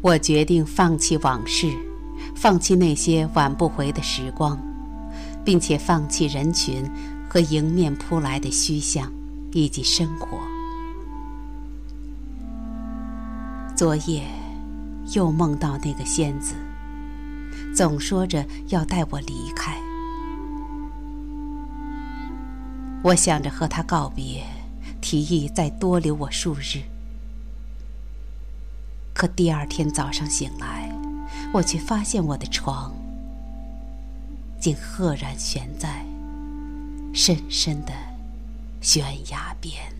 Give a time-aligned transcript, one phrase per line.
[0.00, 1.66] 我决定放弃往事，
[2.34, 4.56] 放弃那些挽不回的时光，
[5.44, 6.88] 并且放弃人群
[7.28, 9.12] 和迎面扑来的虚像，
[9.52, 10.38] 以及生活。
[13.74, 14.22] 昨夜
[15.14, 16.54] 又梦到那个仙子，
[17.74, 19.76] 总说着要带我离开。
[23.02, 24.44] 我想着和他告别，
[25.00, 26.80] 提议再多留我数日。
[29.18, 30.88] 可第二天早上醒来，
[31.52, 32.94] 我却发现我的床
[34.60, 36.06] 竟赫然悬在
[37.12, 37.92] 深深的
[38.80, 39.97] 悬崖边。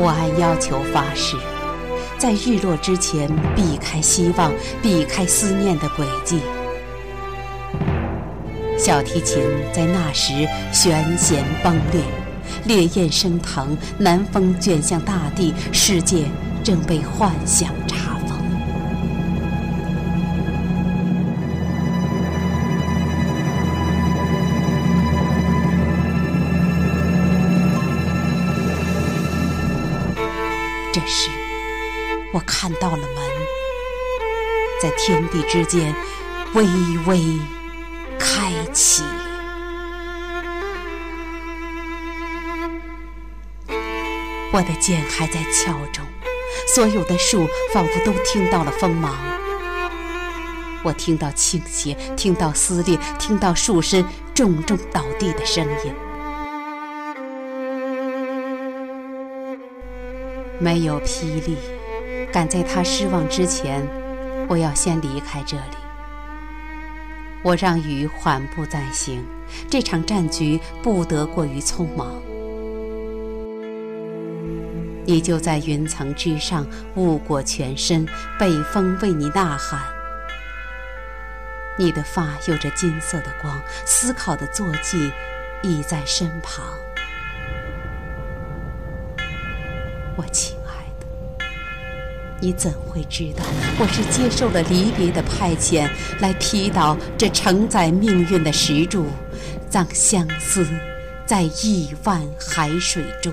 [0.00, 1.36] 我按要求发誓，
[2.18, 6.38] 在日落之前避开希望，避开思念的轨迹。
[8.78, 12.00] 小提琴在那时弦弦崩裂，
[12.64, 16.26] 烈焰升腾，南风卷向大地，世界
[16.62, 18.07] 正被幻想查
[30.98, 31.30] 这时，
[32.32, 33.24] 我看到了门，
[34.82, 35.94] 在天地之间
[36.54, 36.64] 微
[37.06, 37.38] 微
[38.18, 39.04] 开启。
[44.50, 46.04] 我的剑还在鞘中，
[46.74, 49.14] 所有的树仿佛都听到了锋芒。
[50.82, 54.04] 我听到倾斜，听到撕裂，听到树身
[54.34, 56.07] 重重倒地的声音。
[60.60, 61.56] 没有霹雳，
[62.32, 63.86] 赶在他失望之前，
[64.48, 65.76] 我要先离开这里。
[67.44, 69.24] 我让雨缓步再行，
[69.70, 72.20] 这场战局不得过于匆忙。
[75.06, 76.66] 你就在云层之上，
[76.96, 78.04] 雾裹全身，
[78.38, 79.80] 北风为你呐喊。
[81.78, 83.56] 你的发有着金色的光，
[83.86, 85.12] 思考的坐骑
[85.62, 86.64] 已在身旁。
[90.16, 90.57] 我亲，
[92.40, 93.42] 你怎会知道
[93.80, 95.88] 我是接受了离别的派遣，
[96.20, 99.06] 来劈倒这承载命运的石柱，
[99.68, 100.66] 葬相思
[101.26, 103.32] 在亿万海水中。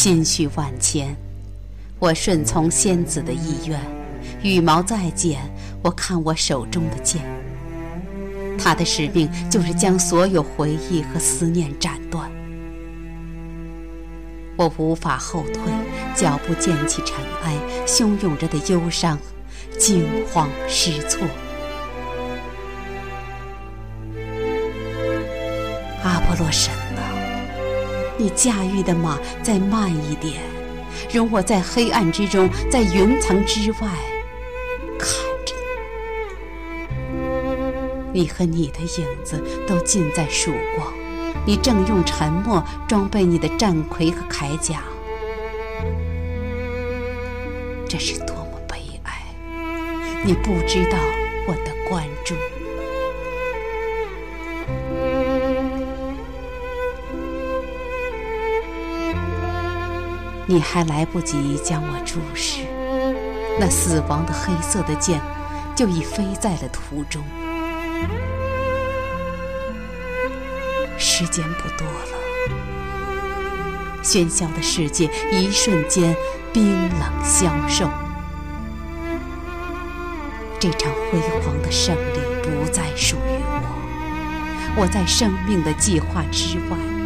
[0.00, 1.16] 心绪万千，
[1.98, 3.80] 我顺从仙子的意愿，
[4.44, 5.40] 羽毛再剪，
[5.82, 7.20] 我看我手中的剑。
[8.56, 12.30] 他的使命就是将所有回忆和思念斩断。
[14.54, 15.62] 我无法后退，
[16.14, 19.18] 脚步溅起尘埃，汹涌着的忧伤，
[19.80, 21.26] 惊慌失措。
[26.04, 26.77] 阿波罗神。
[28.18, 30.42] 你驾驭的马再慢一点，
[31.12, 33.88] 容我在黑暗之中，在云层之外
[34.98, 35.08] 看
[35.46, 35.54] 着
[38.12, 38.20] 你。
[38.20, 40.92] 你和你的影子都尽在曙光，
[41.46, 44.82] 你正用沉默装备你的战盔和铠甲。
[47.88, 49.22] 这是多么悲哀！
[50.24, 50.98] 你不知道
[51.46, 52.34] 我的关注。
[60.50, 62.62] 你还来不及将我注视，
[63.60, 65.20] 那死亡的黑色的剑
[65.76, 67.22] 就已飞在了途中。
[70.96, 72.16] 时间不多了，
[74.02, 76.16] 喧嚣的世界一瞬间
[76.50, 77.86] 冰冷消瘦。
[80.58, 86.97] 这场辉煌的胜利不再属于我，我在生命的计划之外。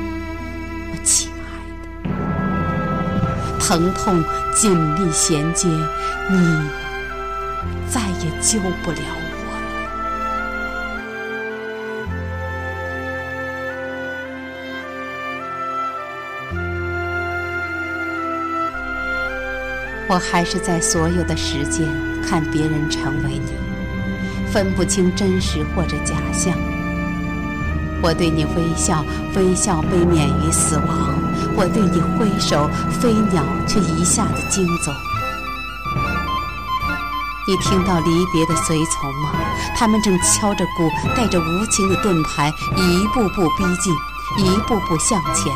[3.64, 4.22] 疼痛
[4.52, 5.68] 紧密衔接，
[6.28, 6.36] 你
[7.88, 9.62] 再也救不了我了。
[20.08, 21.88] 我还是在所有的时间
[22.20, 23.52] 看别人成为你，
[24.52, 26.52] 分不清真实或者假象。
[28.02, 29.04] 我对你微笑，
[29.36, 31.11] 微笑被免于死亡；
[31.56, 32.68] 我对你挥手，
[33.00, 34.92] 飞鸟却一下子惊走。
[37.46, 39.30] 你听到离别的随从吗？
[39.74, 43.92] 他们正敲着鼓，带着无情的盾牌，一步步逼近，
[44.38, 45.52] 一步步向前。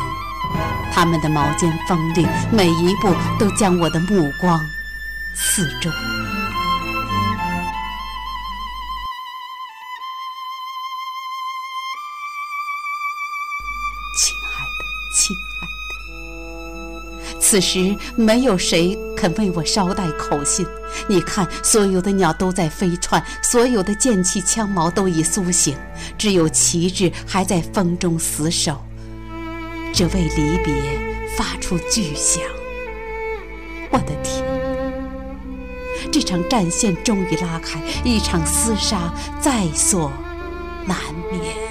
[0.93, 4.59] 他们的矛尖锋利，每一步都将我的目光
[5.33, 5.91] 刺中。
[17.49, 20.67] 此时没有谁肯为我捎带口信。
[21.07, 25.73] 你看，所有的鸟都在飞窜，所有的剑气枪矛都已苏醒，
[26.17, 28.83] 只有旗帜还在风中死守，
[29.93, 30.75] 只为离别
[31.37, 32.43] 发出巨响。
[33.91, 34.43] 我的天，
[36.11, 40.11] 这场战线终于拉开，一场厮杀在所
[40.85, 40.97] 难
[41.31, 41.66] 免。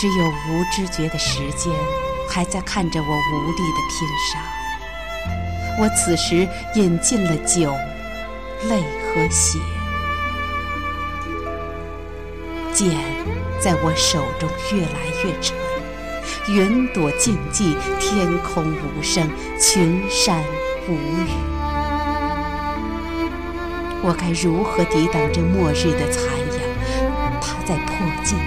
[0.00, 1.72] 只有无知觉的时间，
[2.28, 4.38] 还在看着我无力的拼杀。
[5.76, 7.74] 我此时饮尽了酒、
[8.68, 9.58] 泪和血，
[12.72, 12.96] 剑
[13.58, 15.56] 在我手中越来越沉。
[16.48, 19.28] 云朵静寂，天空无声，
[19.60, 20.40] 群山
[20.86, 21.26] 无语。
[24.04, 26.22] 我该如何抵挡这末日的残
[26.52, 27.40] 阳？
[27.40, 28.38] 它在迫近。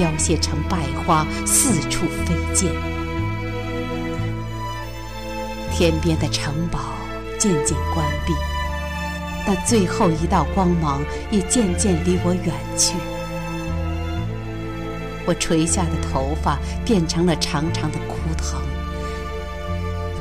[0.00, 2.72] 凋谢成败花，四处飞溅。
[5.70, 6.78] 天边的城堡
[7.38, 8.32] 渐渐关闭，
[9.46, 12.94] 但最后一道光芒也渐渐离我远去。
[15.26, 18.58] 我垂下的头发变成了长长的枯藤，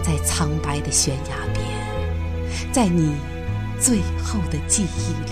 [0.03, 1.63] 在苍白的悬崖边，
[2.73, 3.15] 在你
[3.79, 5.13] 最后的记忆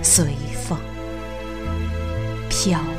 [0.00, 0.47] 随。
[2.68, 2.97] 飘。